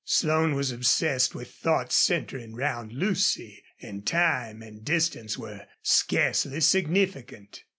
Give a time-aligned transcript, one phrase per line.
[0.03, 7.61] Slone was obsessed with thoughts centering round Lucy, and time and distance were scarcely significant.